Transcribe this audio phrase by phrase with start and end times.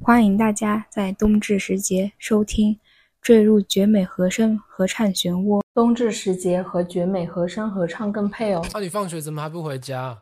[0.00, 2.74] 欢迎大家在冬至时节收听
[3.20, 5.60] 《坠入绝美和声合唱漩涡》。
[5.72, 8.66] 冬至时节和绝美和声合唱更配哦。
[8.74, 10.21] 那、你放学怎么还不回家？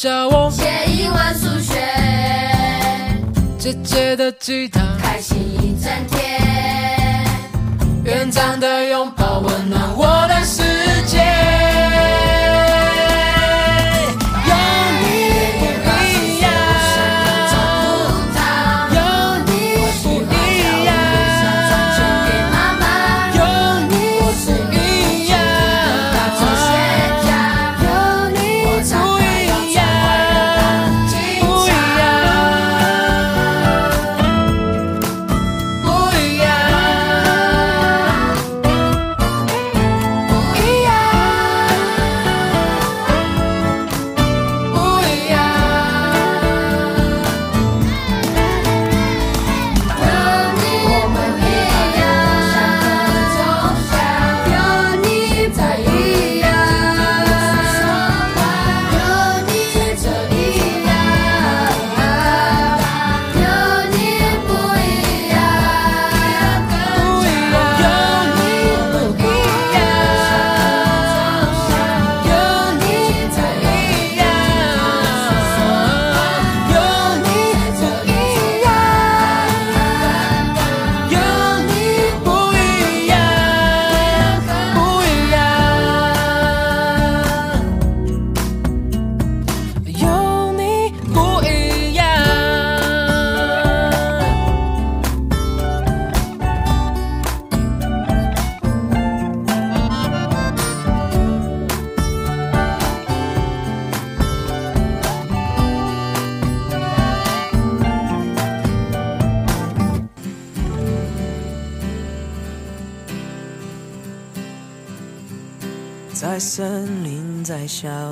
[0.00, 1.74] 教我，写一万、数学，
[3.58, 6.38] 姐姐的吉他，开心一整天。
[8.04, 10.37] 院长的拥抱温暖我的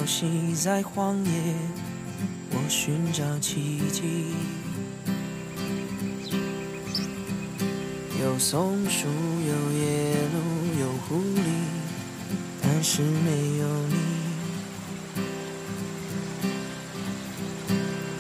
[0.06, 1.30] 小溪，在荒野，
[2.52, 4.26] 我寻找奇迹。
[8.22, 10.38] 有松树，有野鹿，
[10.80, 11.40] 有狐狸，
[12.62, 13.96] 但是没有你。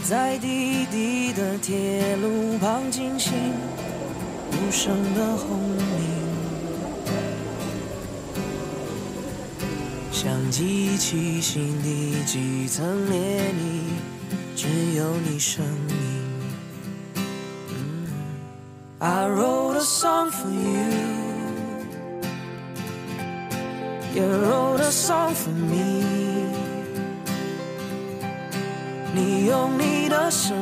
[0.02, 3.32] 在低低的铁路旁惊醒
[4.50, 5.75] 无声的轰鸣。
[10.96, 13.82] 像机器心底几层涟漪，
[14.56, 15.96] 只有你声音。
[18.98, 20.88] I wrote a song for you,
[24.14, 26.02] you wrote a song for me。
[29.14, 30.56] 你用你的生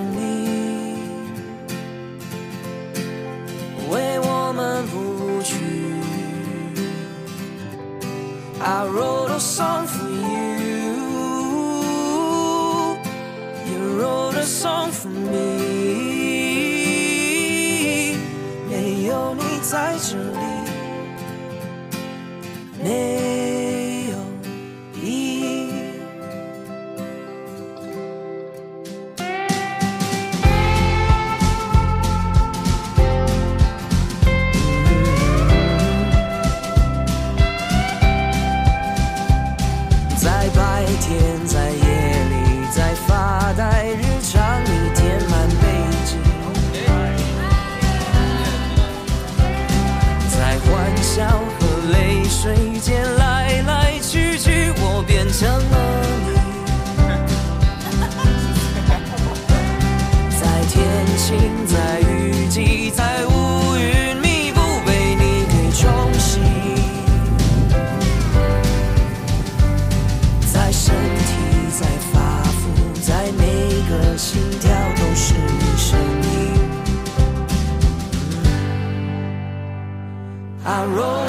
[80.85, 81.24] tomorrow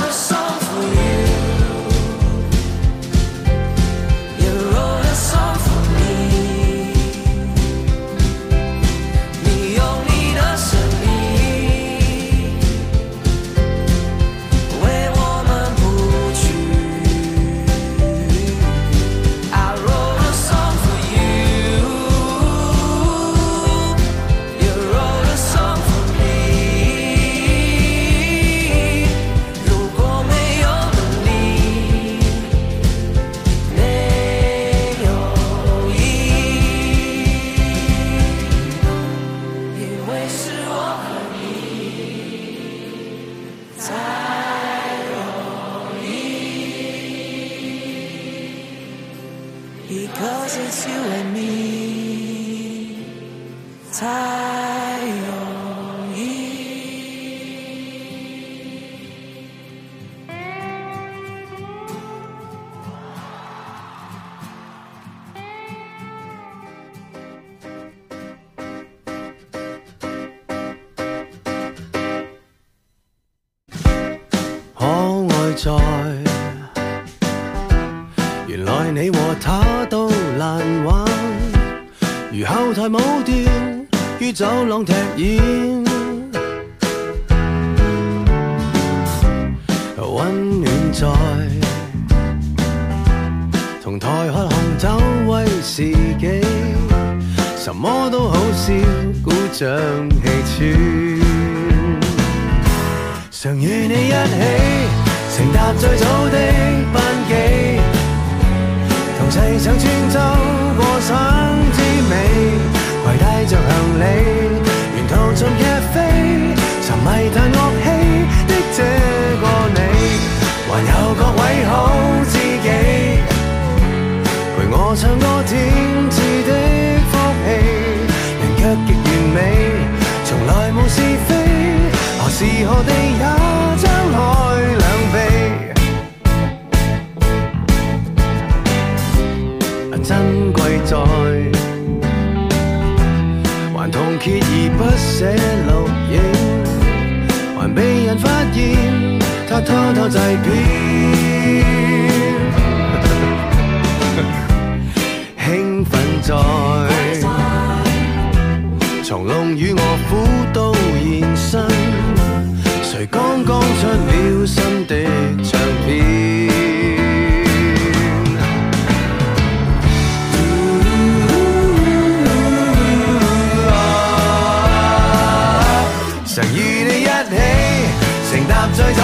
[84.36, 85.55] 走廊踢毽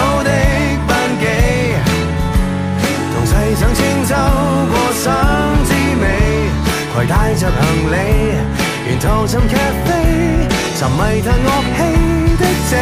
[0.02, 0.30] 好的
[0.88, 1.26] 班机
[3.14, 4.14] 同世上穿洲
[4.72, 5.12] 过省
[5.64, 6.04] 之美
[6.92, 7.60] 携带着行
[7.92, 7.96] 李
[8.88, 9.54] 沿途寻劇
[9.84, 9.88] 飛
[10.76, 12.72] 沉迷弹乐器的这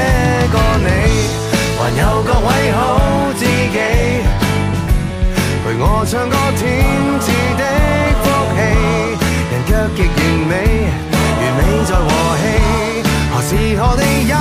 [0.50, 1.40] 个你。
[1.82, 3.78] 还有各位好知己
[5.64, 6.60] 陪我唱歌天
[7.18, 7.62] 赐的
[8.20, 8.24] 福
[8.54, 8.58] 气
[9.50, 10.52] 人脚极完美
[11.40, 12.42] 完美在和气
[13.32, 13.50] 何时
[13.80, 14.34] 何地也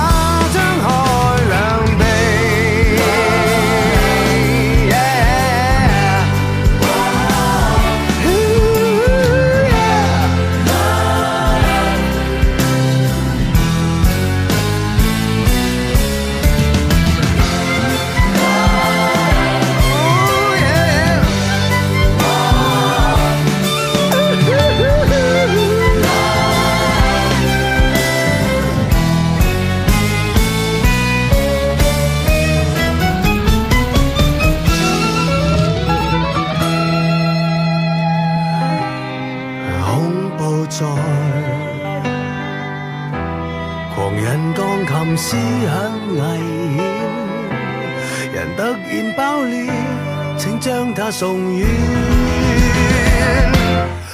[51.10, 51.66] 送远，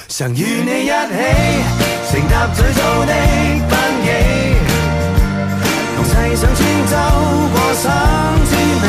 [0.09, 0.93] 曾与你一起
[2.11, 3.13] 承搭最早的
[3.69, 4.09] 班机，
[5.95, 6.93] 同世上穿梭
[7.53, 7.85] 过省
[8.47, 8.51] 之
[8.81, 8.85] 美，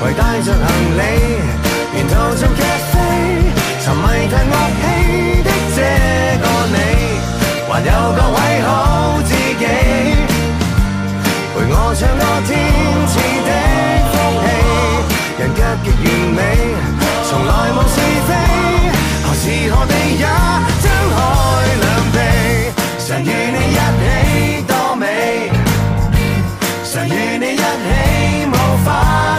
[0.00, 0.64] 携带着行
[0.96, 1.00] 李，
[1.94, 2.58] 沿途做咖
[2.90, 2.94] 啡，
[3.84, 4.82] 沉迷弹乐器
[5.44, 5.46] 的
[5.76, 5.78] 这
[6.40, 6.74] 个你，
[7.68, 7.86] 还有
[8.16, 8.68] 个位好
[9.28, 9.62] 知己，
[11.54, 12.48] 陪我唱过天
[13.06, 13.12] 赐
[13.46, 13.48] 的
[14.10, 14.46] 福气，
[15.42, 16.38] 人格极完美。
[17.30, 17.94] 从来无是
[18.26, 18.30] 非
[19.22, 20.26] 何时何地也
[20.82, 20.84] 张
[21.14, 21.16] 开
[21.80, 22.16] 两臂
[22.98, 24.04] 常与你一起
[24.66, 25.02] 多美？
[26.82, 27.60] 常与你一起
[28.48, 28.52] 无
[28.84, 28.88] 法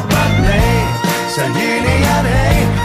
[0.08, 0.48] 不美
[1.36, 2.81] 常与你一起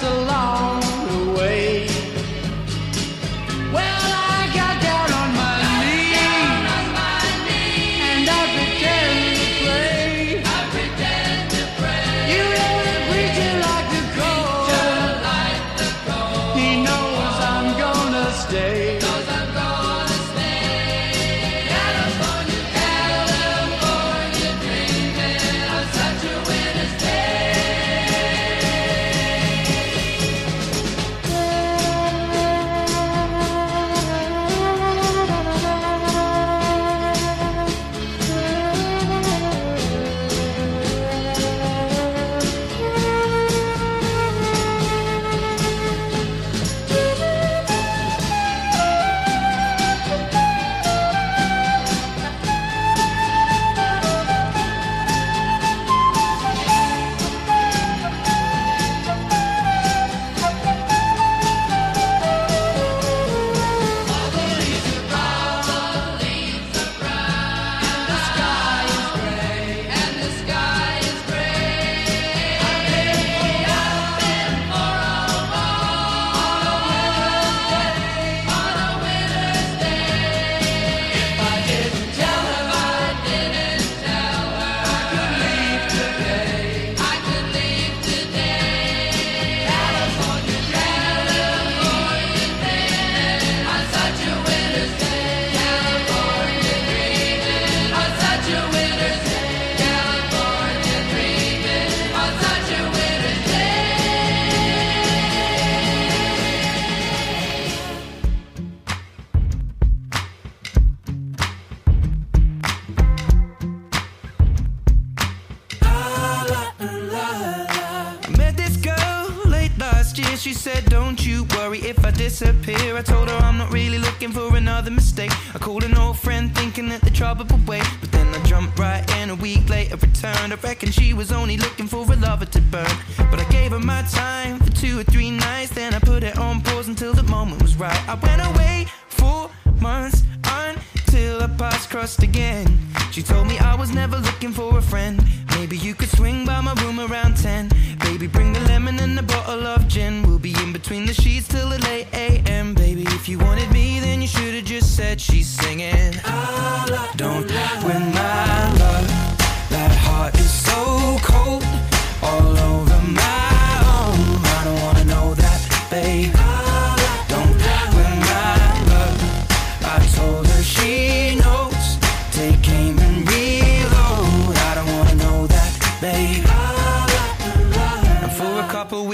[0.00, 0.77] just along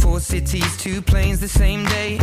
[0.00, 2.18] Four cities, two planes the same day.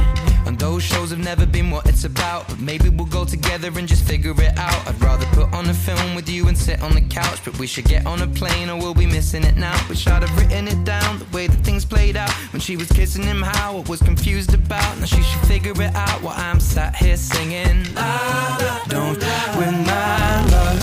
[0.45, 2.47] And those shows have never been what it's about.
[2.47, 4.87] But maybe we'll go together and just figure it out.
[4.87, 7.43] I'd rather put on a film with you and sit on the couch.
[7.45, 9.77] But we should get on a plane or we'll be missing it now.
[9.89, 12.31] Wish I'd have written it down the way that things played out.
[12.51, 14.97] When she was kissing him, how I was confused about.
[14.99, 17.93] Now she should figure it out while I'm sat here singing.
[17.93, 19.19] La, don't
[19.57, 20.79] win my love.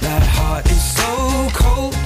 [0.00, 2.05] That heart is so cold.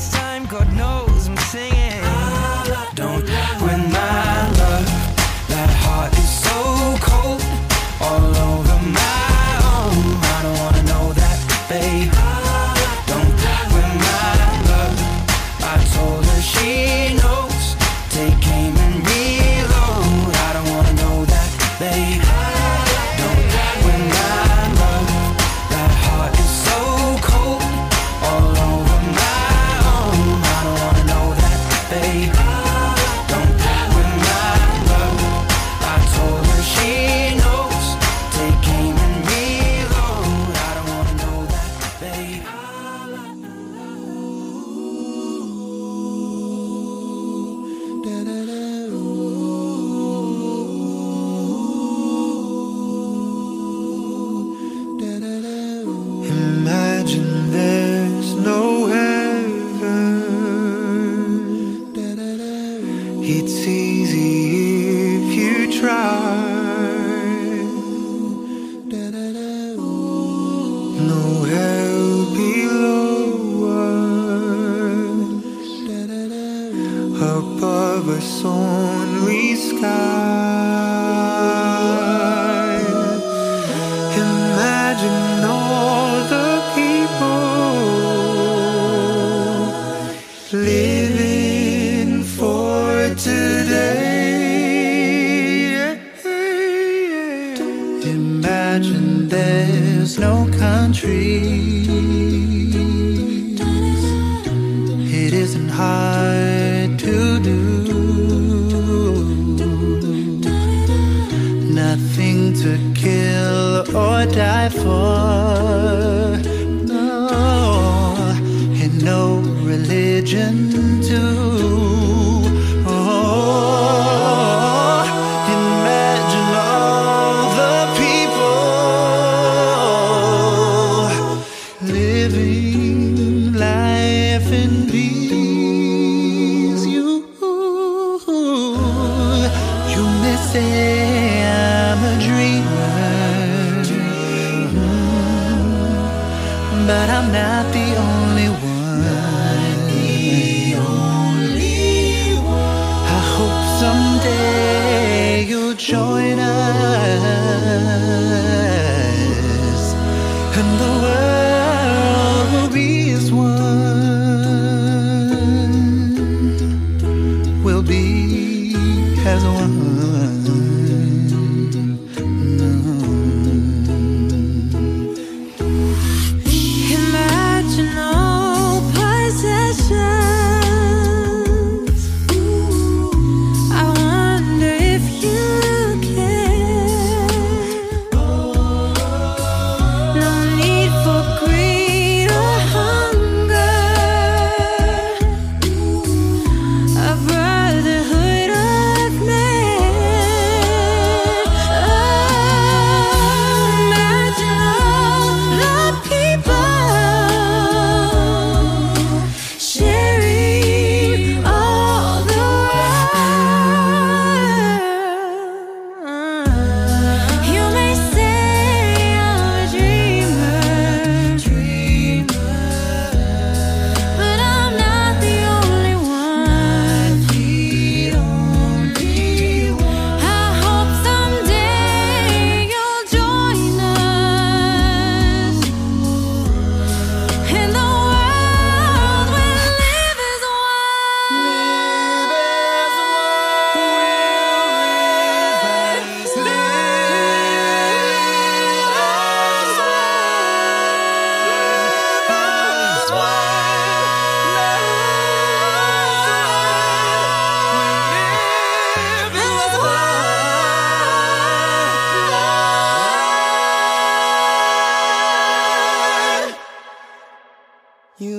[0.00, 2.00] this time, God knows I'm singing.
[2.94, 3.24] Don't
[3.60, 4.39] win my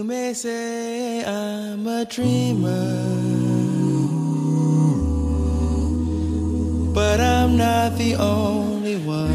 [0.03, 2.69] may say I'm a dreamer,
[6.93, 9.31] but I'm not the only one.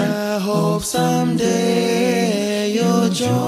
[0.00, 3.47] I hope someday you'll join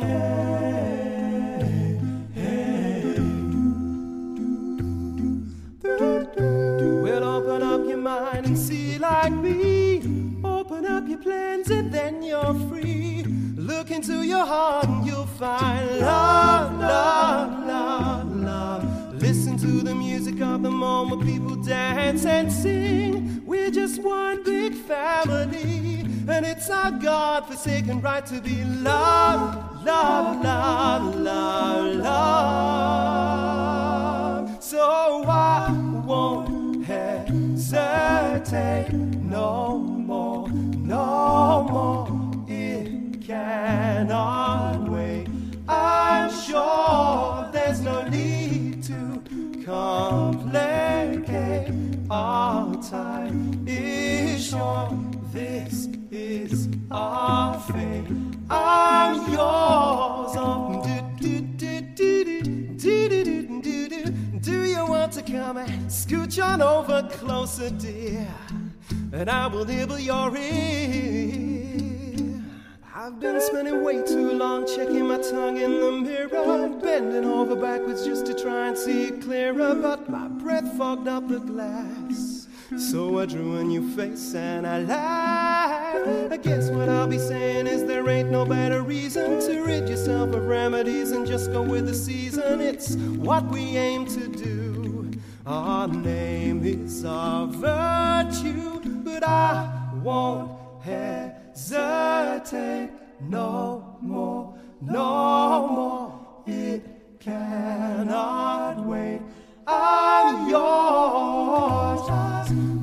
[0.00, 2.00] Hey,
[2.34, 3.16] hey.
[7.22, 10.00] Open up your mind and see like me.
[10.42, 13.24] Open up your plans and then you're free.
[13.56, 15.91] Look into your heart and you'll find
[21.66, 23.42] dance and sing.
[23.46, 31.14] We're just one big family, and it's our God-forsaken right to be loved, love, love,
[31.16, 33.22] love, love.
[34.62, 35.70] So I
[36.04, 38.12] won't hesitate
[38.92, 42.08] no more, no more.
[42.48, 45.28] It cannot wait.
[45.68, 48.41] I'm sure there's no need
[49.64, 50.52] complicate
[52.10, 54.92] our time is short.
[55.32, 58.04] This is our fate.
[58.50, 60.36] I'm yours.
[60.36, 62.42] Um, do, do, do,
[64.40, 68.26] do you want to come and scooch on over closer, dear?
[69.12, 71.61] And I will nibble your ear.
[73.04, 78.04] I've been spending way too long checking my tongue in the mirror, bending over backwards
[78.04, 79.74] just to try and see it clearer.
[79.74, 82.46] But my breath fogged up the glass.
[82.78, 86.32] So I drew a new face and I laughed.
[86.32, 90.32] I guess what I'll be saying is there ain't no better reason to rid yourself
[90.32, 92.60] of remedies and just go with the season.
[92.60, 95.10] It's what we aim to do.
[95.44, 100.62] Our name is our virtue, but I won't
[101.70, 106.42] hesitate no more, no more.
[106.46, 106.82] It
[107.20, 109.20] cannot wait.
[109.66, 112.00] I'm yours.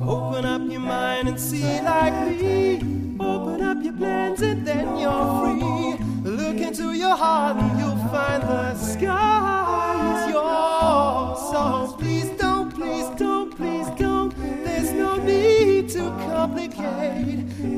[0.02, 2.76] Open up your mind and see like me.
[3.20, 6.30] Open up your plans and then you're free.
[6.30, 8.89] Look into your heart and you'll find the.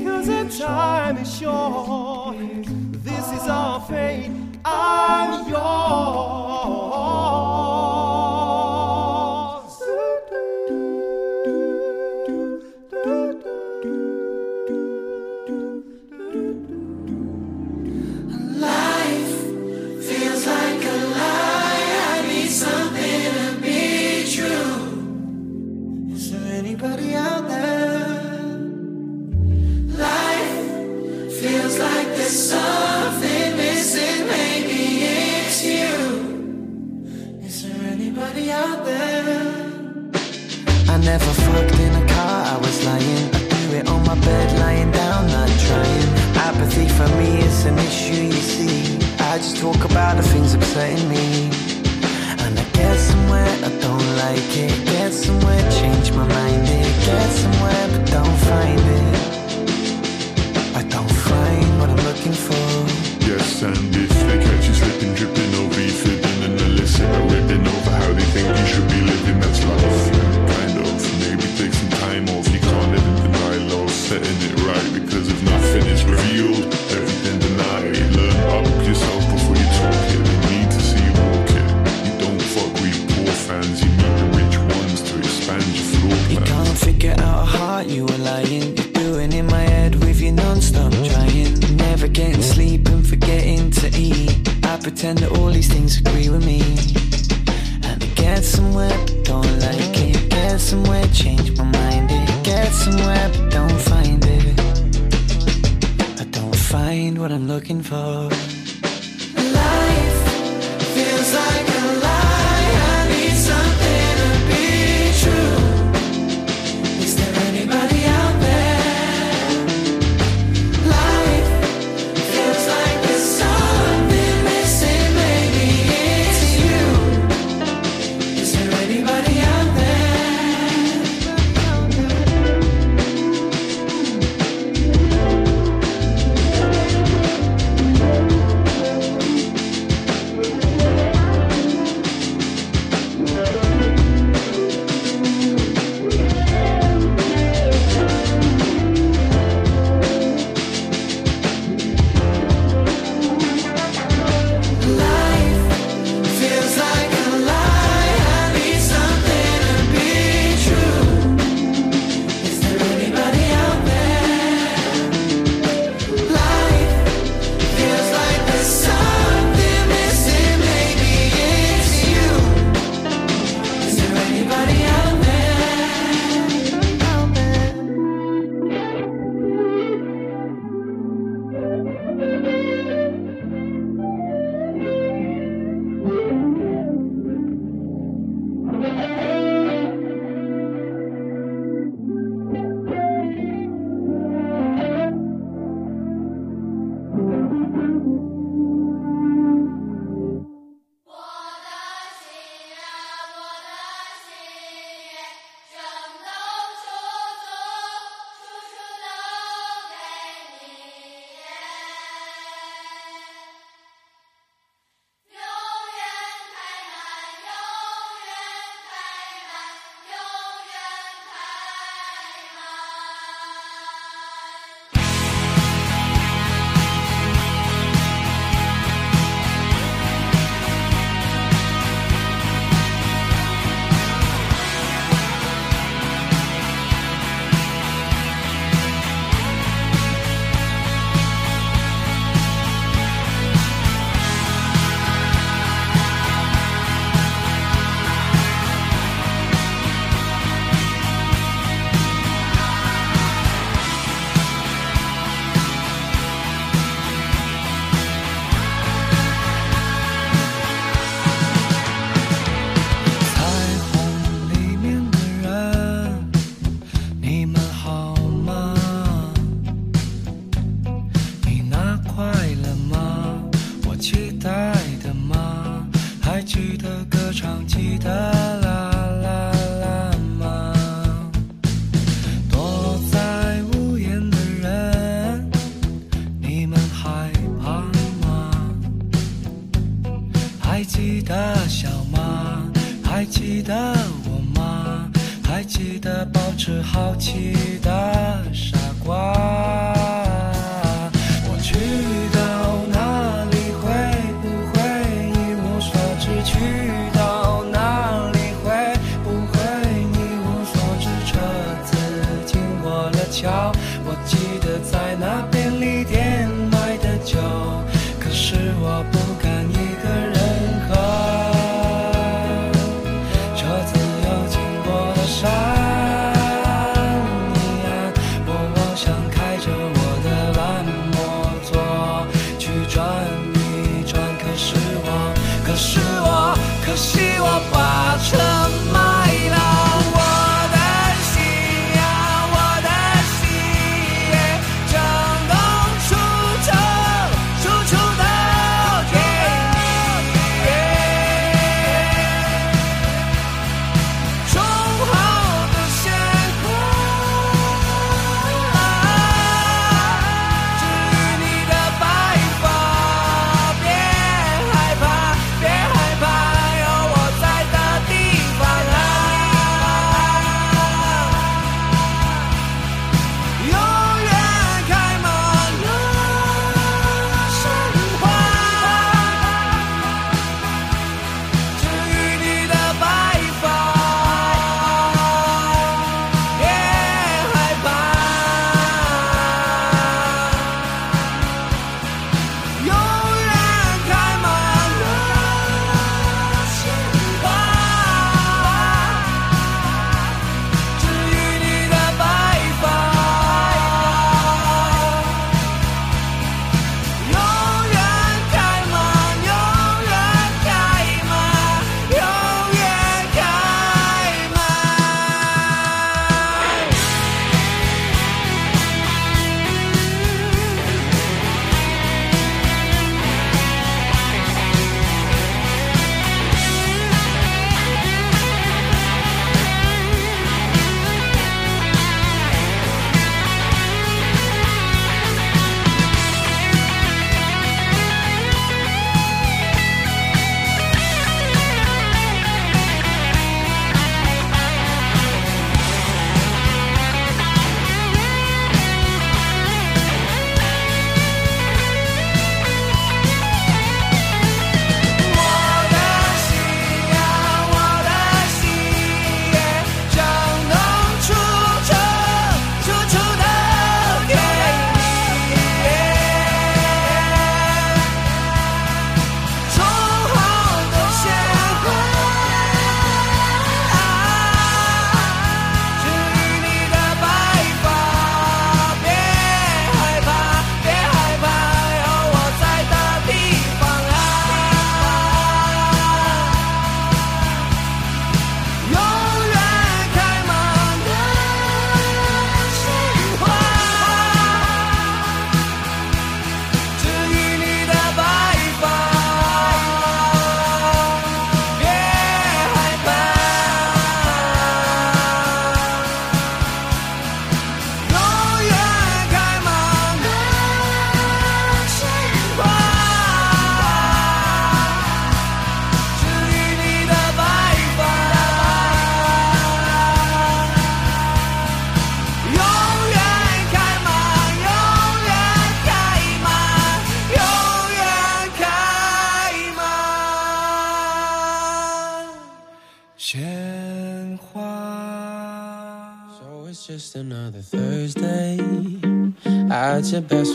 [0.03, 2.37] cause the time is short.
[3.03, 4.31] This is our fate.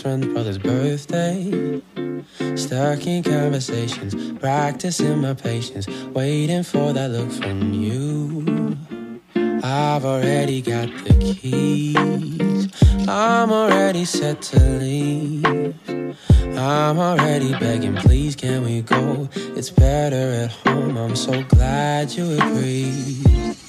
[0.09, 1.83] friend brother's birthday.
[2.55, 8.79] Stuck in conversations, practicing my patience, waiting for that look from you.
[9.63, 12.69] I've already got the keys.
[13.07, 15.45] I'm already set to leave.
[16.57, 19.29] I'm already begging, please can we go?
[19.35, 20.97] It's better at home.
[20.97, 23.68] I'm so glad you agree.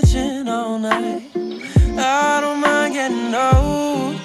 [0.00, 1.22] kitchen all night.
[1.98, 4.20] I don't mind getting old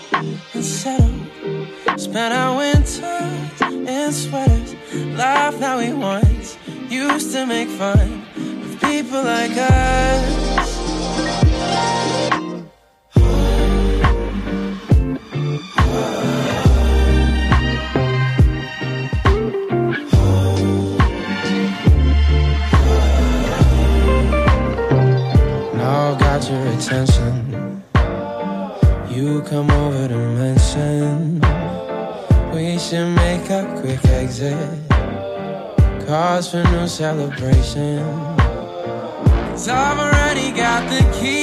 [0.53, 1.99] and settled.
[1.99, 4.75] Spent our winters in sweaters.
[5.17, 6.57] Laugh now we once
[6.89, 8.25] used to make fun
[8.63, 10.41] of people like us.
[15.93, 16.40] Oh.
[26.51, 27.83] your attention.
[29.09, 31.39] You come over to mention
[32.53, 34.57] we should make a quick exit.
[36.05, 38.03] Cause for no celebration.
[39.51, 41.40] Cause I've already got the key.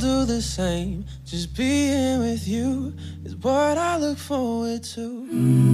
[0.00, 1.04] do the same.
[1.26, 5.28] Just being with you is what I look forward to.
[5.30, 5.69] Mm.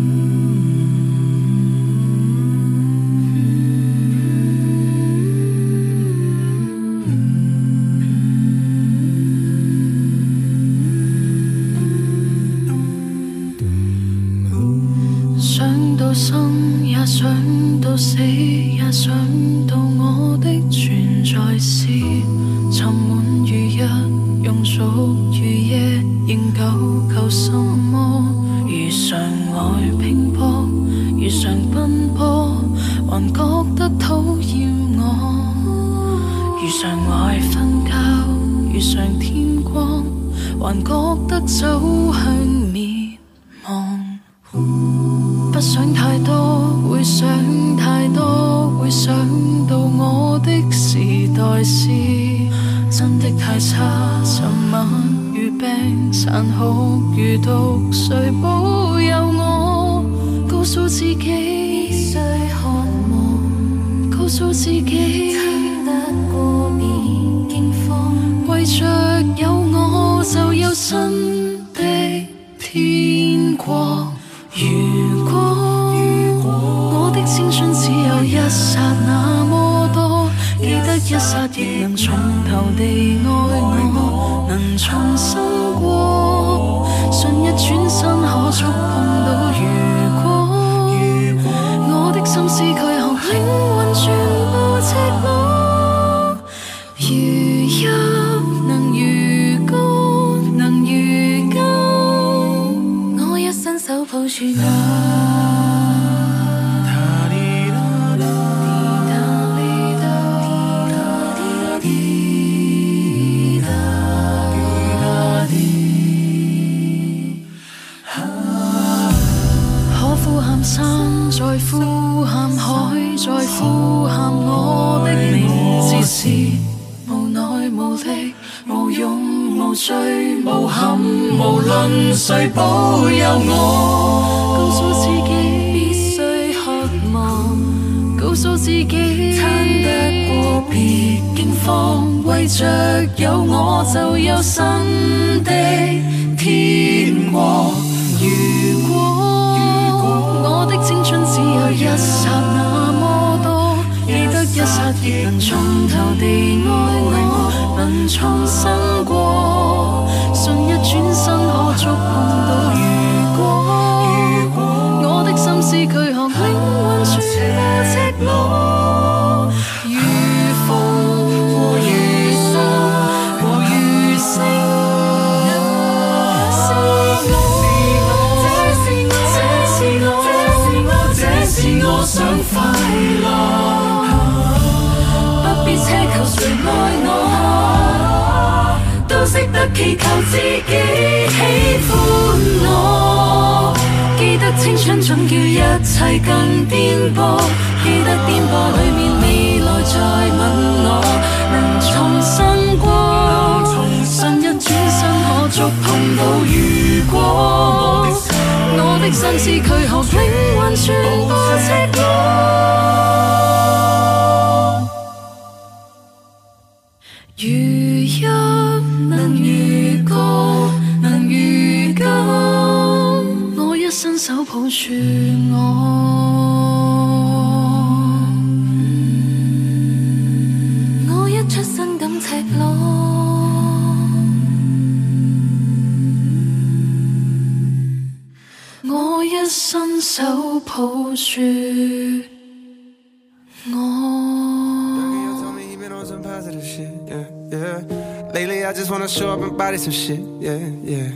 [249.17, 251.11] Show up and body some shit, yeah, yeah.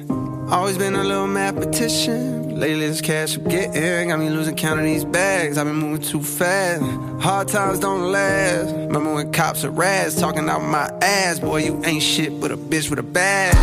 [0.50, 2.58] Always been a little mathematician.
[2.58, 5.58] Lately, this cash I'm getting got me losing count of these bags.
[5.58, 6.82] I've been moving too fast.
[7.22, 8.74] Hard times don't last.
[8.74, 11.40] Remember when cops are rats talking out my ass?
[11.40, 13.54] Boy, you ain't shit but a bitch with a badge.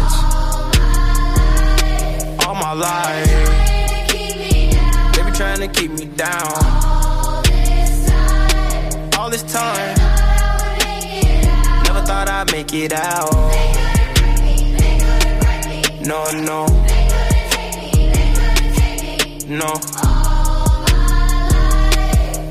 [2.46, 3.26] All my life,
[5.16, 6.54] they be trying to keep me down.
[6.86, 9.98] All this time, all this time,
[11.86, 13.87] never thought I'd make it out.
[16.08, 19.58] No, no, They couldn't take me, they couldn't take me.
[19.58, 19.72] no.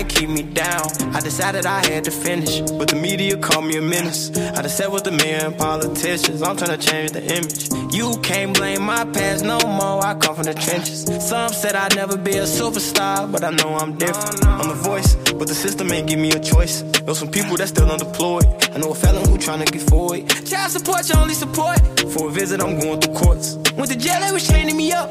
[0.03, 0.87] to keep me down.
[1.15, 4.31] I decided I had to finish, but the media called me a menace.
[4.37, 7.95] I just said with the men politicians, I'm trying to change the image.
[7.95, 10.05] You can't blame my past no more.
[10.05, 11.05] I come from the trenches.
[11.29, 14.45] Some said I'd never be a superstar, but I know I'm different.
[14.47, 16.83] I'm the voice, but the system ain't give me a choice.
[17.03, 18.47] Know some people that still unemployed.
[18.75, 20.29] I know a felon who tryna get forward.
[20.47, 21.79] Child support, your only support.
[22.13, 23.57] For a visit, I'm going through courts.
[23.77, 25.11] Went to jail, they was chaining me up.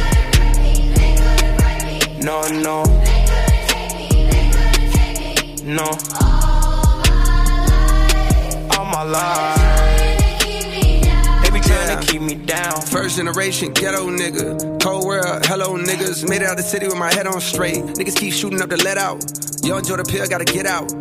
[2.23, 3.25] No, no, They
[5.63, 5.85] no.
[8.69, 9.57] All my life,
[11.43, 12.79] they be trying to keep me down.
[12.81, 16.29] First generation ghetto nigga, cold world, hello niggas.
[16.29, 17.77] Made it out the city with my head on straight.
[17.77, 19.23] Niggas keep shooting up the let out.
[19.63, 20.93] Yo, enjoy the pill, gotta get out.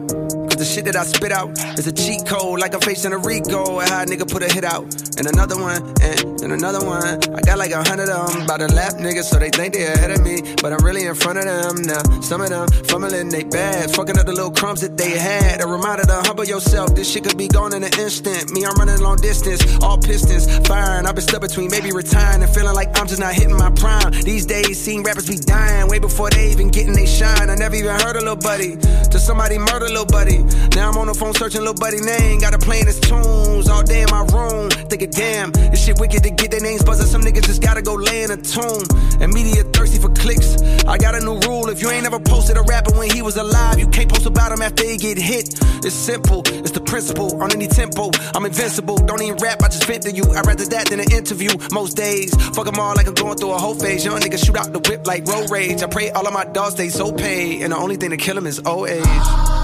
[0.60, 3.80] The shit that I spit out is a cheat code, like I'm facing a RICO.
[3.80, 4.84] And how a nigga put a hit out.
[5.16, 7.16] And another one, and, and another one.
[7.32, 9.88] I got like a hundred of them by the lap niggas, so they think they
[9.88, 10.44] ahead of me.
[10.60, 12.04] But I'm really in front of them now.
[12.20, 15.64] Some of them fumbling they bad, fucking up the little crumbs that they had.
[15.64, 18.52] A reminder to humble yourself, this shit could be gone in an instant.
[18.52, 21.06] Me, I'm running long distance, all pistons firing.
[21.06, 24.12] I've been stuck between maybe retiring and feeling like I'm just not hitting my prime.
[24.28, 27.48] These days, seeing rappers be dying way before they even getting they shine.
[27.48, 28.76] I never even heard a little buddy
[29.08, 30.49] till somebody murder little buddy.
[30.74, 33.82] Now I'm on the phone searching little buddy name, got to playing his tunes all
[33.82, 34.70] day in my room.
[34.90, 37.06] Thinking, damn, this shit wicked to get their names buzzing.
[37.06, 38.82] Some niggas just gotta go lay in a tomb.
[39.20, 40.60] And media thirsty for clicks.
[40.86, 43.36] I got a new rule: if you ain't ever posted a rapper when he was
[43.36, 45.54] alive, you can't post about him after he get hit.
[45.84, 47.42] It's simple, it's the principle.
[47.42, 48.96] On any tempo, I'm invincible.
[48.96, 50.24] Don't even rap, I just vent to you.
[50.34, 51.50] I'd rather that than an interview.
[51.72, 54.04] Most days, fuck 'em all like I'm going through a whole phase.
[54.04, 55.82] Young niggas shoot out the whip like road rage.
[55.82, 58.36] I pray all of my dogs stay so paid, and the only thing to kill
[58.36, 59.59] 'em is old age.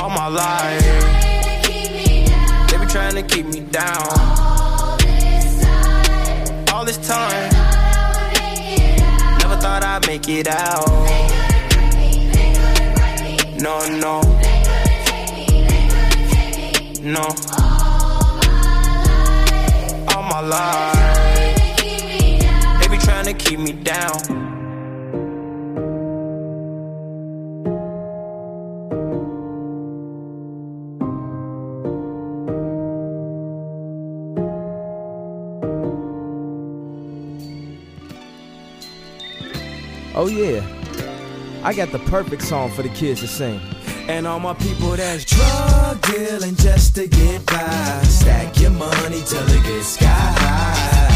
[0.00, 0.82] All my life,
[2.70, 4.08] they be trying to keep me down.
[6.72, 7.50] All this time,
[9.40, 10.88] never thought I'd make it out.
[13.60, 17.10] No, no, They gotta take me, they gonna take me.
[17.12, 17.26] no.
[20.14, 21.76] All my life,
[22.80, 24.39] they be trying to keep me down.
[40.22, 40.60] Oh yeah,
[41.64, 43.58] I got the perfect song for the kids to sing.
[44.06, 49.48] And all my people that's drug dealing just to get by, stack your money till
[49.48, 51.06] it gets sky high.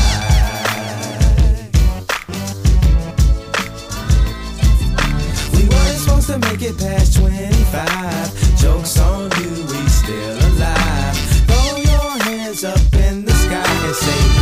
[5.52, 8.56] We weren't supposed to make it past 25.
[8.56, 11.16] Jokes on you, we still alive.
[11.44, 14.33] Throw your hands up in the sky and say.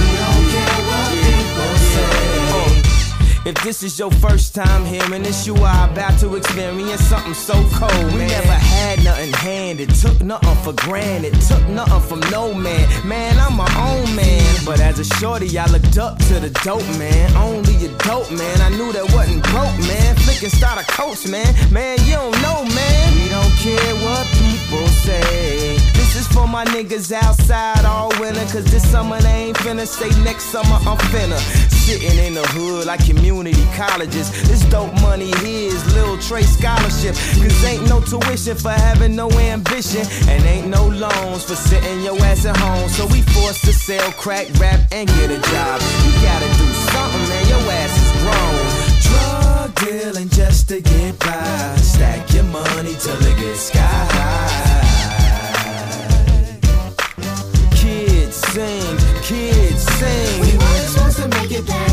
[3.44, 7.54] If this is your first time hearing this, you are about to experience something so
[7.74, 7.92] cold.
[7.92, 8.14] Man.
[8.14, 12.86] We never had nothing handed, took nothing for granted, took nothing from no man.
[13.04, 14.46] Man, I'm my own man.
[14.64, 17.36] But as a shorty, I looked up to the dope man.
[17.36, 18.60] Only a dope man.
[18.60, 20.14] I knew that wasn't broke, man.
[20.22, 21.52] Flicking starter coats, man.
[21.72, 23.14] Man, you don't know, man.
[23.18, 26.01] We don't care what people say.
[26.12, 28.44] This is for my niggas outside all winter.
[28.52, 31.38] Cause this summer they ain't finna stay next summer I'm finna.
[31.72, 34.28] Sitting in the hood like community colleges.
[34.46, 37.14] This dope money here is Lil Trey scholarship.
[37.14, 40.04] Cause ain't no tuition for having no ambition.
[40.28, 42.90] And ain't no loans for sitting your ass at home.
[42.90, 45.80] So we forced to sell crack, rap, and get a job.
[46.04, 47.48] You gotta do something, man.
[47.48, 48.92] Your ass is grown.
[49.08, 51.76] Drug dealing just to get by.
[51.76, 54.81] Stack your money till it gets sky high.
[58.52, 60.40] Sing, kids sing.
[60.42, 61.91] We weren't supposed to make it past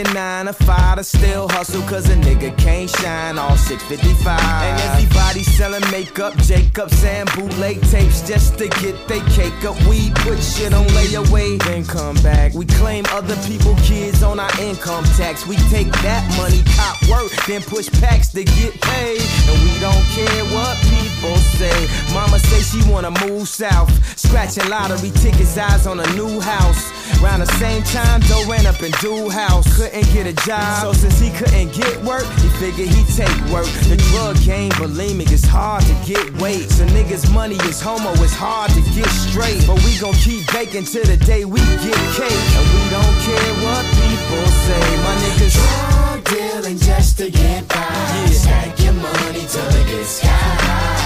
[0.00, 4.38] working nine to five to still hustle cause a nigga can't shine all 655.
[4.38, 9.76] And everybody selling makeup, Jacobs and bootleg tapes just to get they cake up.
[9.88, 12.54] We put shit on layaway, then come back.
[12.54, 15.46] We claim other people kids on our income tax.
[15.46, 19.22] We take that money, cop work, then push packs to get paid.
[19.48, 21.88] And we don't care what people say.
[22.14, 26.90] Mama say she wanna move south, scratching lottery tickets, eyes on a new house.
[27.22, 30.82] Around the same time, Doe ran up in Dude House, couldn't get a job.
[30.82, 33.66] So since he couldn't get work, he figured he'd take work.
[33.90, 36.70] The drug game, bulimic, it's hard to get weight.
[36.70, 39.66] So niggas' money is homo, it's hard to get straight.
[39.66, 42.44] But we gon' keep baking till the day we get cake.
[42.56, 44.84] And we don't care what people say.
[45.02, 48.26] My niggas Drug dealing just to get by.
[48.30, 51.00] Stack your money till it gets sky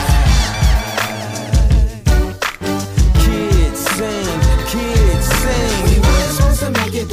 [3.24, 5.85] Kids sing, kids sing.
[5.85, 7.09] We weren't supposed to make it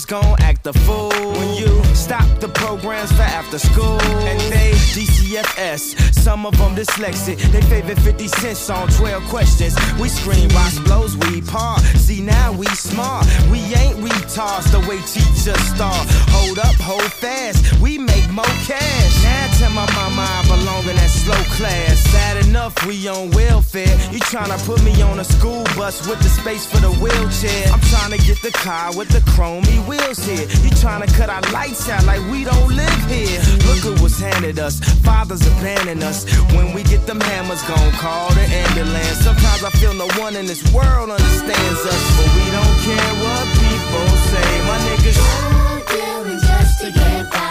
[0.00, 1.10] the kids gon' act a fool.
[1.10, 1.69] When you
[2.10, 4.00] stop the programs for after school.
[4.26, 7.38] And they DCFS, some of them dyslexic.
[7.52, 9.76] They favorite 50 cents on 12 questions.
[10.00, 11.78] We scream rocks blows, we par.
[12.06, 13.26] See now we smart.
[13.48, 16.04] We ain't retards the way teachers start.
[16.34, 17.78] Hold up, hold fast.
[17.80, 19.22] We make more cash.
[19.22, 22.00] Now tell my mama I belong in that slow class.
[22.10, 23.94] Sad enough, we on welfare.
[24.10, 27.72] You tryna put me on a school bus with the space for the wheelchair.
[27.72, 30.46] I'm tryna get the car with the chromey wheels here.
[30.64, 33.40] You tryna cut our lights out like we don't live here.
[33.66, 34.80] Look at what's handed us.
[35.02, 36.24] Fathers abandon us.
[36.54, 39.18] When we get them hammers, gon' call the ambulance.
[39.24, 43.44] Sometimes I feel no one in this world understands us, but we don't care what
[43.62, 44.48] people say.
[44.68, 45.18] My niggas.
[45.90, 47.49] Dealing just to get by.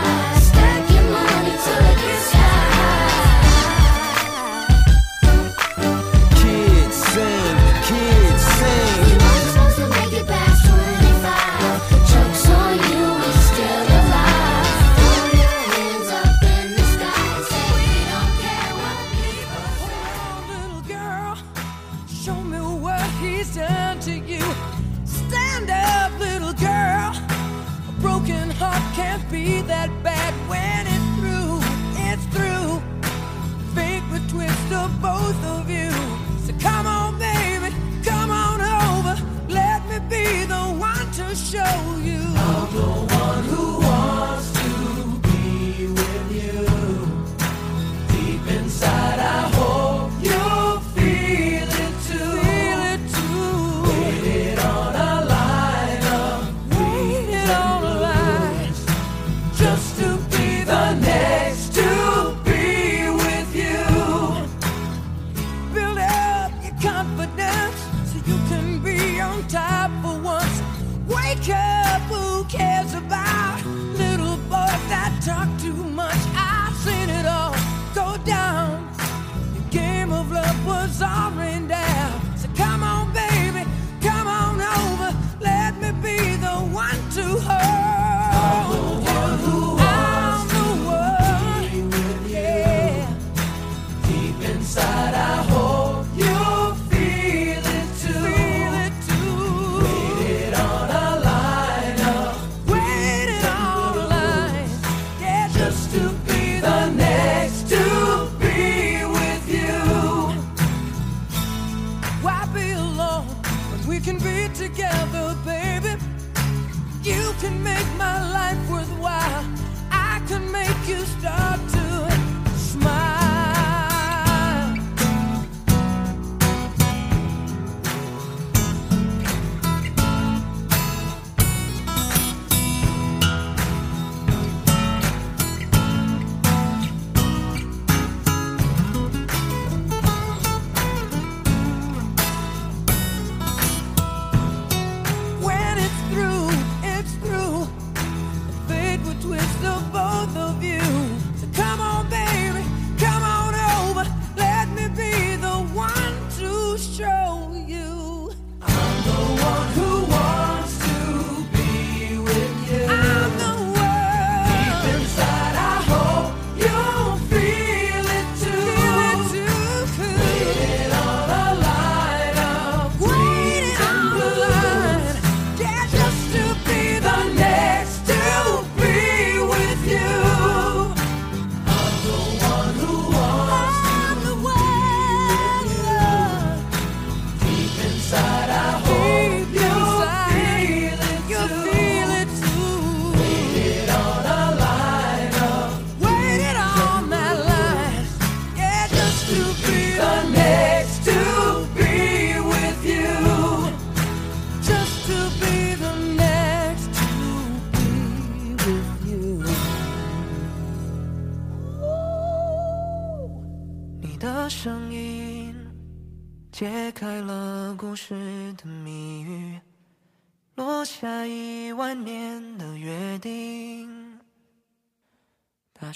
[72.50, 73.29] cares about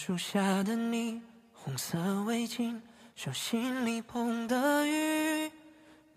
[0.06, 1.22] 树下的你，
[1.54, 2.78] 红色围巾，
[3.16, 5.50] 手心里捧的雨，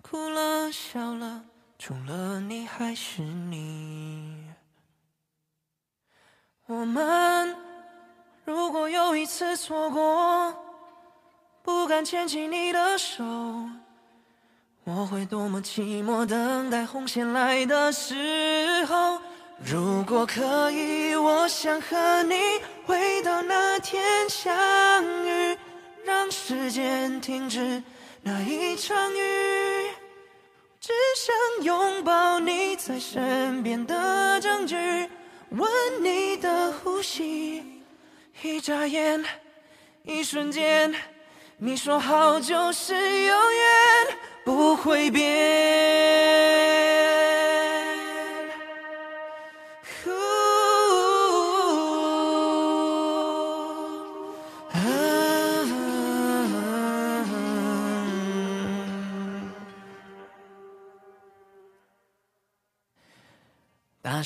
[0.02, 1.44] 哭了笑了，
[1.78, 4.50] 除了你还是你。
[6.66, 7.56] 我们
[8.44, 10.52] 如果有一次错过，
[11.62, 13.22] 不敢牵起你的手，
[14.82, 19.20] 我会多么寂寞，等待红线来的时候。
[19.64, 22.34] 如果可以，我想和你
[22.84, 24.54] 回到那天相
[25.24, 25.56] 遇，
[26.04, 27.82] 让时间停止
[28.22, 29.90] 那一场雨。
[30.78, 34.76] 只想拥抱你在身边的证据，
[35.48, 35.68] 闻
[36.00, 37.82] 你的呼吸。
[38.42, 39.24] 一眨眼，
[40.04, 40.94] 一瞬间，
[41.56, 45.24] 你说好就是永远不会变。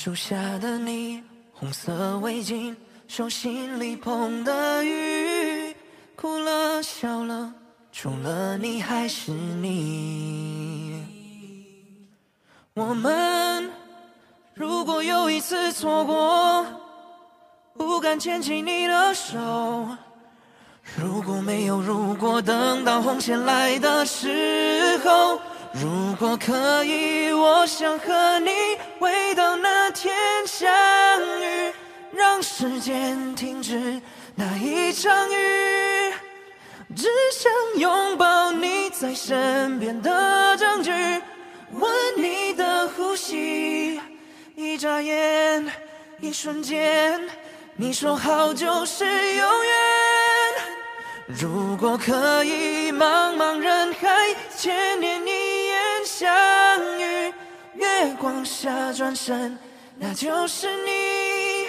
[0.02, 1.22] 树下的你，
[1.52, 2.74] 红色围巾，
[3.06, 5.76] 手心里捧的雨，
[6.16, 7.52] 哭了笑了，
[7.92, 11.04] 除了你还是你。
[12.72, 13.70] 我们
[14.54, 16.64] 如果有一次错过，
[17.74, 19.36] 不敢牵起你的手。
[20.96, 25.38] 如果没有如果，等到红线来的时候，
[25.72, 28.50] 如果可以，我想和你
[28.98, 30.12] 回到那天
[30.46, 30.68] 相
[31.40, 31.72] 遇，
[32.12, 34.00] 让时间停止
[34.34, 36.12] 那一场雨。
[36.96, 40.90] 只想拥抱你在身边的证据，
[41.70, 44.00] 闻你的呼吸。
[44.56, 45.70] 一眨眼，
[46.20, 47.20] 一瞬间，
[47.76, 49.04] 你说好就是
[49.36, 49.74] 永远。
[51.28, 55.49] 如果可以，茫茫人海，千年一
[56.20, 56.28] 相
[56.98, 57.32] 遇，
[57.76, 59.58] 月光下转身，
[59.96, 61.66] 那就是你。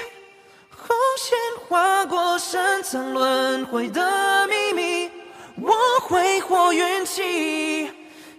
[0.76, 1.38] 红线
[1.70, 5.10] 划过深藏轮回的秘密，
[5.56, 5.72] 我
[6.02, 7.89] 挥霍运气，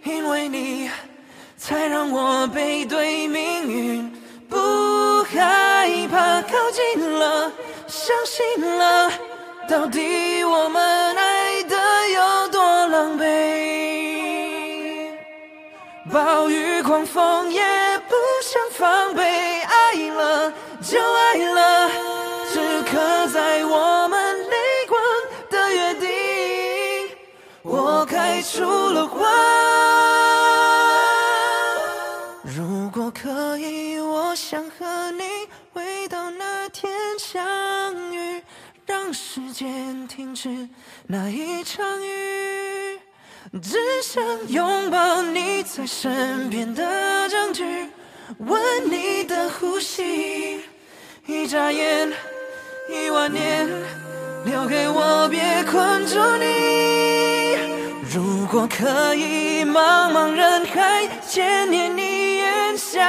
[0.04, 0.90] 因为你
[1.56, 4.14] 才让我背对命运，
[4.50, 7.50] 不害怕靠近了，
[7.86, 9.10] 相信了。
[9.66, 11.31] 到底我们爱
[16.12, 17.62] 暴雨狂风也
[18.06, 20.52] 不想防备，爱了
[20.82, 21.90] 就爱了，
[22.52, 24.56] 只刻在我们泪
[24.86, 25.00] 光
[25.48, 27.16] 的约定。
[27.62, 29.26] 我开出了花。
[32.44, 35.24] 如果可以，我想和你
[35.72, 38.42] 回到那天相遇。
[38.84, 40.68] 让时间停止
[41.06, 43.00] 那一场雨，
[43.60, 47.62] 只想拥抱你在身边的证据，
[48.38, 48.58] 闻
[48.90, 50.62] 你的呼吸。
[51.26, 52.10] 一眨眼，
[52.88, 53.68] 一万年，
[54.46, 57.58] 留给我，别困住你。
[58.10, 63.04] 如果可以，茫茫人海，千年一眼相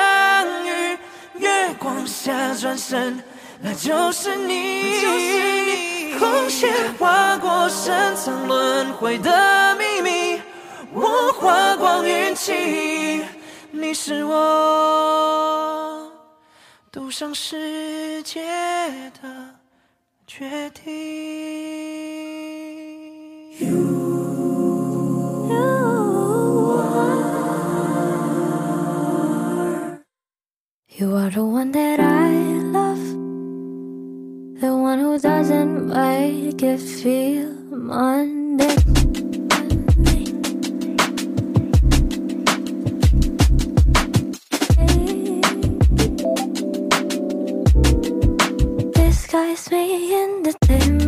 [0.65, 0.97] 遇，
[1.39, 3.17] 月光下转身。
[3.61, 9.31] 那就是你，红线划过深藏轮回的，
[10.95, 13.23] 我花光运气，
[13.71, 16.11] 你是我
[16.91, 18.41] 赌上世界
[19.21, 19.55] 的
[20.27, 20.93] 决定。
[23.59, 23.67] You,
[25.49, 25.55] you
[26.77, 27.19] are,
[30.89, 32.31] you are the one that I
[32.71, 32.99] love,
[34.59, 38.42] the one who doesn't make it feel mundane.
[49.33, 51.02] Disguise me in the dim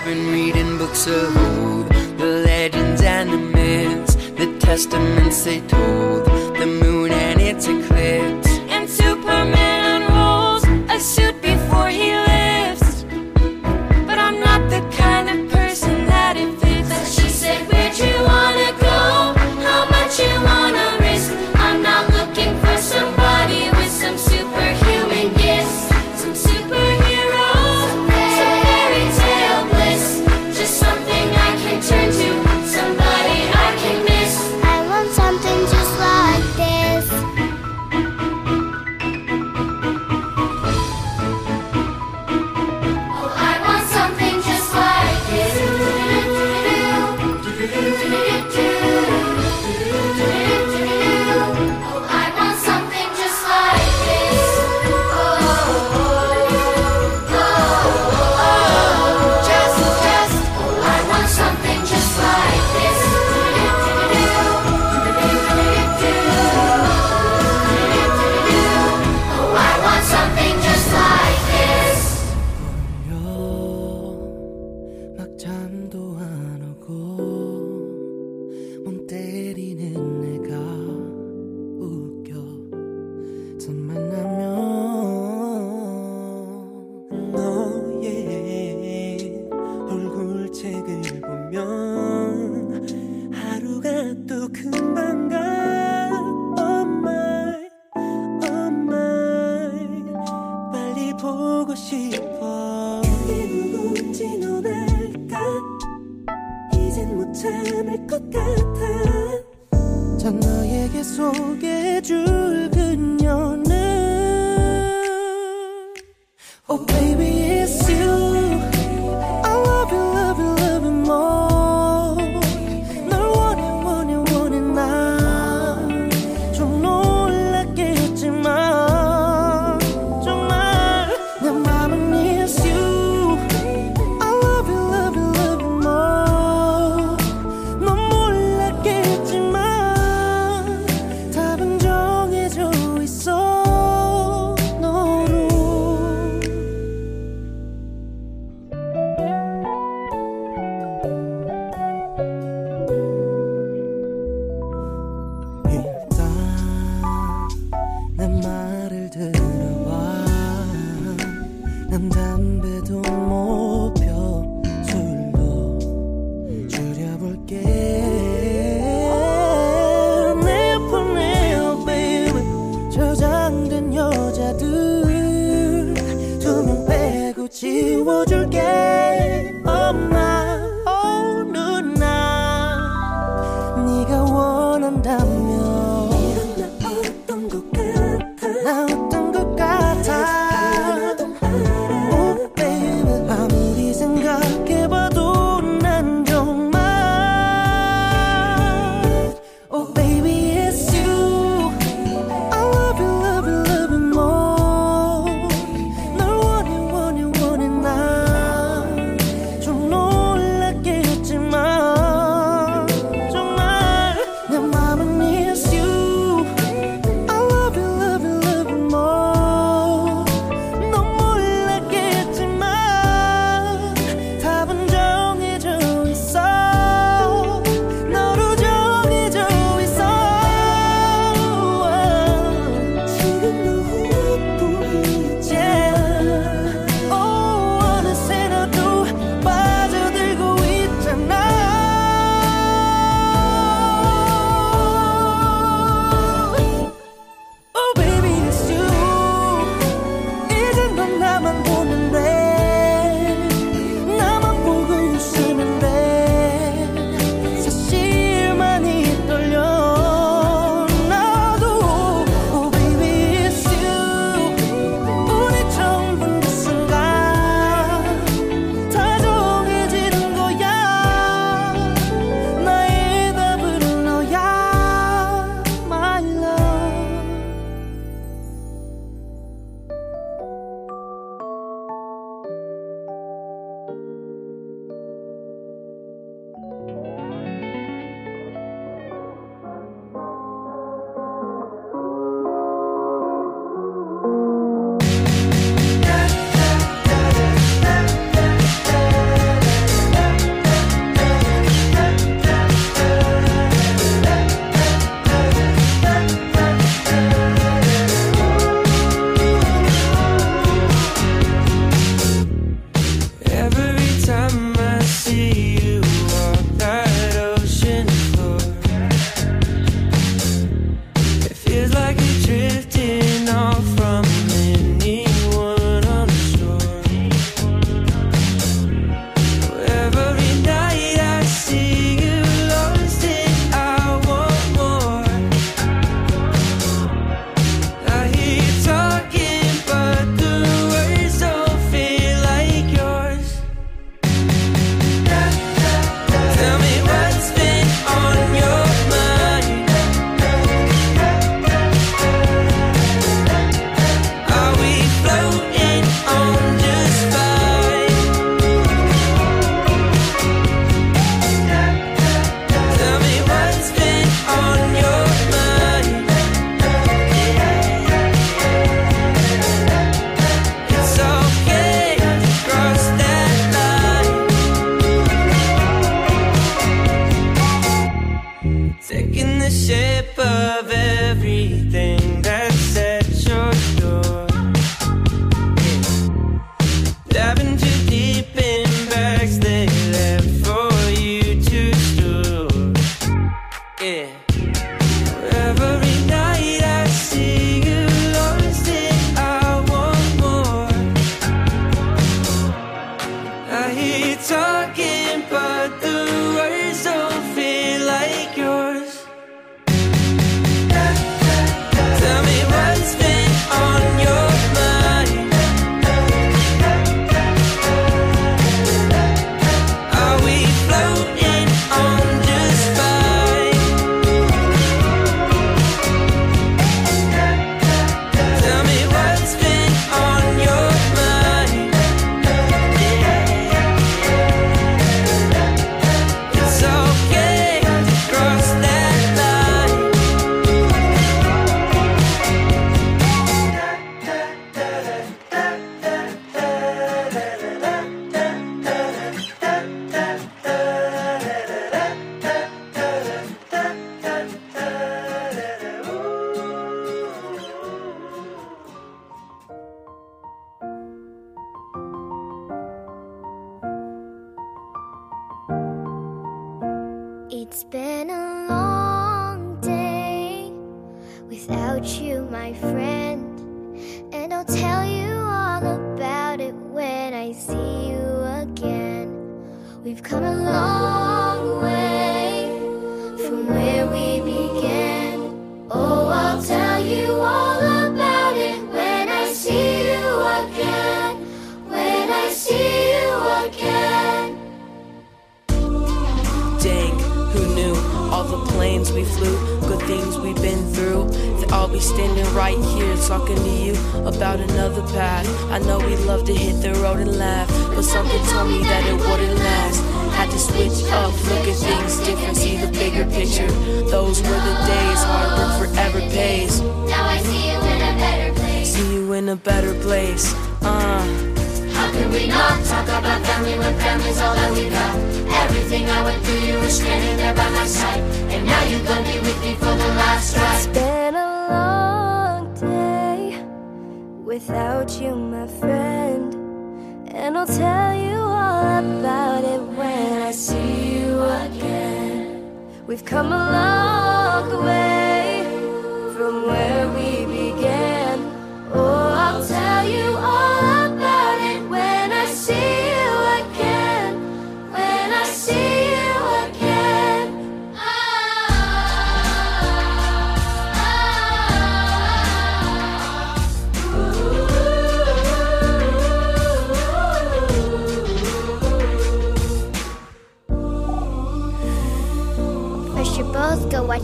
[0.00, 1.86] I've been reading books of old,
[2.16, 6.24] the legends and the myths, the testaments they told,
[6.56, 9.69] the moon and its eclipse, and Superman.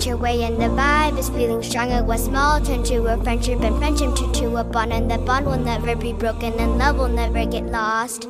[0.05, 2.05] Your way and the vibe is feeling stronger.
[2.05, 4.93] What's small turn to a friendship and friendship to to a bond.
[4.93, 8.27] And the bond will never be broken and love will never get lost.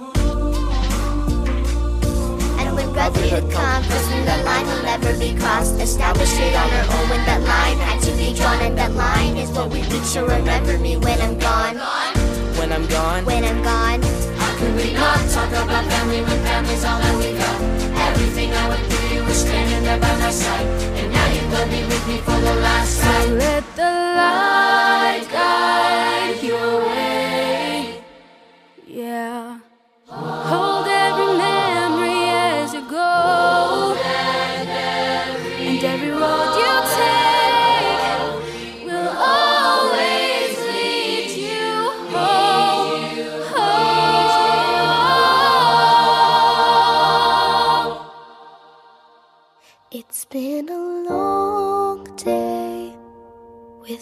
[2.57, 5.79] And we'd rather the converse the line will never be crossed.
[5.81, 8.63] Established it on our own when that line had to be drawn.
[8.63, 10.25] And that line is what we picture.
[10.25, 11.77] Remember me when I'm gone.
[12.57, 13.25] When I'm gone.
[13.27, 14.03] When I'm gone.
[14.41, 17.61] How can we not talk about family when family's all that we got?
[18.09, 20.67] Everything I went through, you were standing there by my side.
[20.97, 23.29] And now let me be with me for the last time.
[23.29, 25.86] So let the light guide.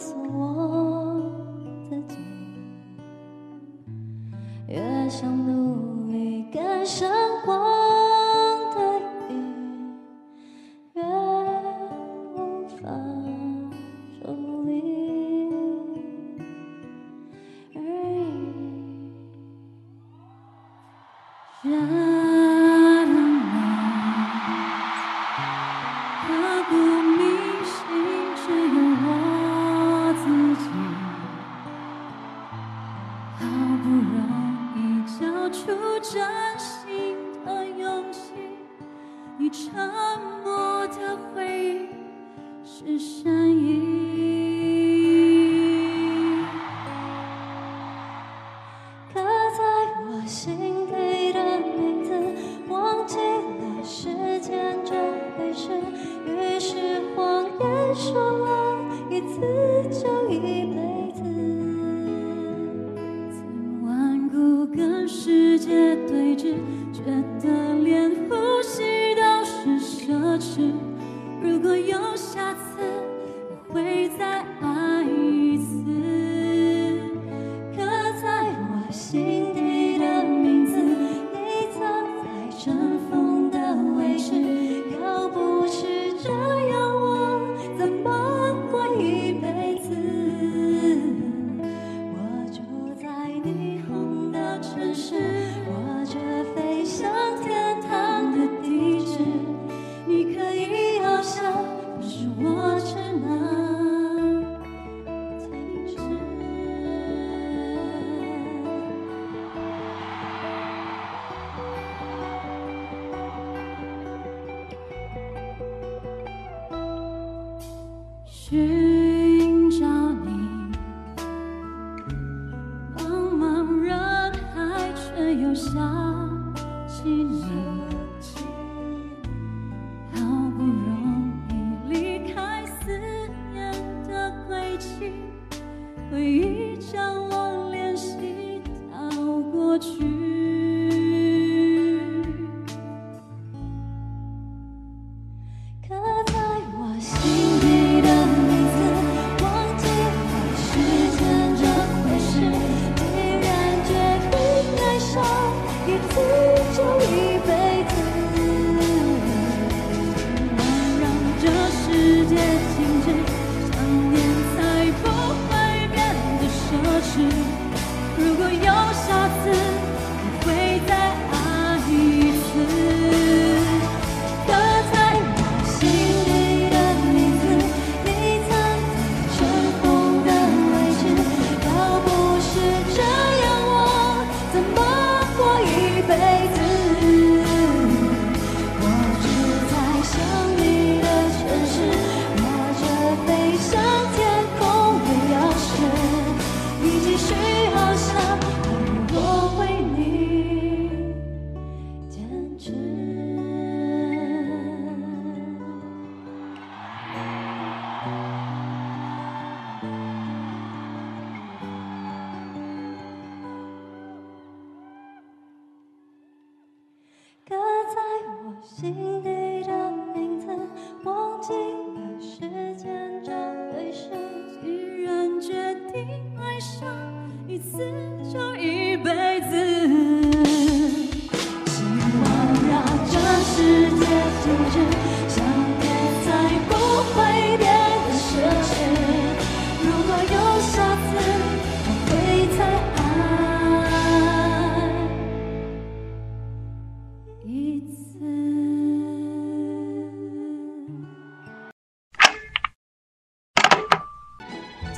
[0.00, 1.20] 告诉我
[1.90, 2.16] 自己。
[4.66, 7.10] 越想努力赶上
[7.44, 7.60] 光
[8.70, 8.80] 的
[9.28, 9.98] 影
[10.94, 12.88] 越无法
[14.24, 14.32] 而
[14.70, 14.80] 已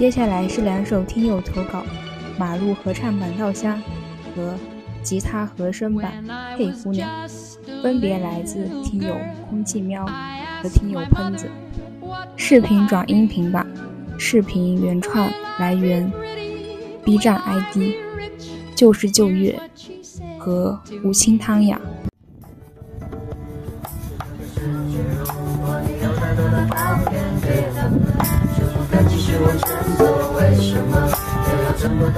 [0.03, 1.79] 接下来是两首听友投稿，
[2.37, 3.79] 《马路合唱版稻香》
[4.35, 4.55] 和
[5.01, 6.13] 《吉他和声版
[6.59, 7.09] 嘿姑娘》，
[7.85, 9.15] 分别来自听友
[9.49, 10.05] 空气喵
[10.61, 11.49] 和听友喷子。
[12.37, 13.65] 视频转音频版，
[14.19, 15.31] 视频原创
[15.61, 16.11] 来源
[17.05, 17.95] ：B 站 ID
[18.75, 19.57] 旧时旧月
[20.37, 21.81] 和吴清汤雅。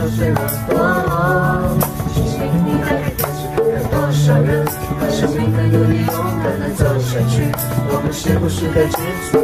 [0.05, 0.37] 就随着
[0.69, 1.81] 风
[2.13, 2.23] 请
[2.67, 3.25] 你打开电
[3.57, 4.63] 看看多少人
[5.01, 6.13] 为生命在努力勇
[6.45, 7.51] 敢的走下去
[7.89, 9.01] 我们是不是该知
[9.33, 9.41] 足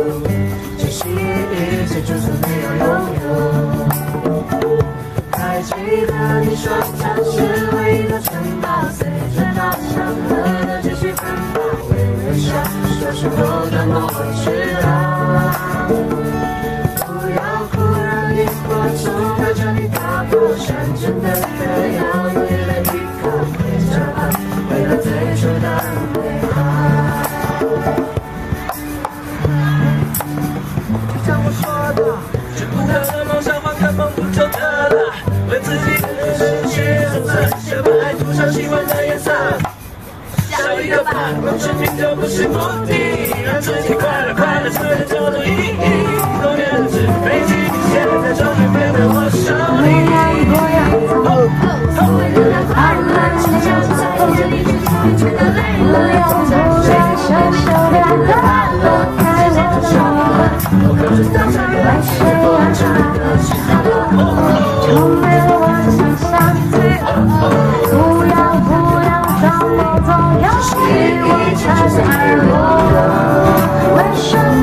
[0.77, 2.85] 珍惜一切就算没有拥
[3.17, 3.25] 有
[5.33, 5.73] 还记
[6.05, 6.13] 得
[6.43, 6.69] 你说
[6.99, 7.41] 家是
[7.75, 8.31] 唯一的城
[8.61, 11.25] 堡随着稻香河的继续奔
[11.55, 11.57] 跑。
[11.89, 11.93] 微
[12.27, 12.53] 微笑
[13.01, 14.15] 小时候的梦我
[14.45, 14.80] 知
[20.61, 21.65] 山泉的歌
[21.97, 22.37] 谣永
[22.83, 22.87] 依
[23.23, 23.57] 靠回
[23.89, 24.29] 家吧
[24.69, 25.09] 回最
[25.41, 25.67] 初的
[26.13, 26.21] 美
[26.53, 26.55] 好
[31.43, 31.63] 我说
[31.97, 31.99] 的
[35.51, 35.87] 为自己。
[36.21, 36.43] 的生
[37.27, 39.33] 上色把爱涂上喜欢的颜色
[40.83, 40.89] 一
[41.97, 42.55] 就不是目
[42.85, 42.93] 的
[43.47, 43.95] 让自己。
[43.95, 45.89] 快乐快乐这才叫做意义
[46.43, 47.55] 多年的纸飞机
[47.91, 48.70] 现在终于
[49.31, 52.01] 要为何感要要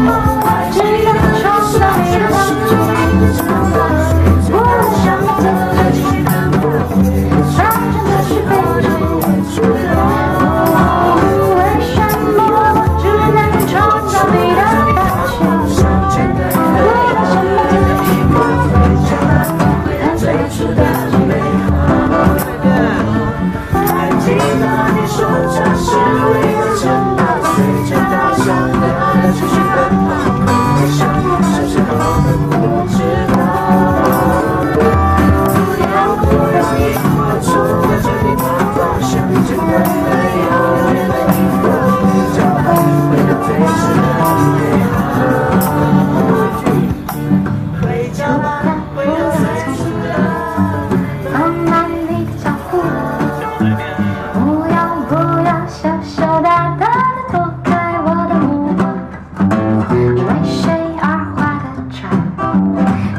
[0.10, 0.27] 我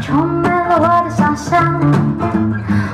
[0.00, 2.87] 充满了我的想象。